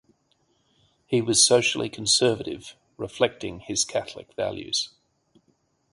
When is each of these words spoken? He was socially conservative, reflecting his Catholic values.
He 1.05 1.21
was 1.21 1.45
socially 1.45 1.87
conservative, 1.87 2.75
reflecting 2.97 3.59
his 3.59 3.85
Catholic 3.85 4.33
values. 4.33 4.89